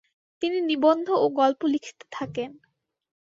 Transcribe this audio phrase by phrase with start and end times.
[0.41, 2.49] তিনি নিবন্ধ ও গল্প লিখতে থাকেন।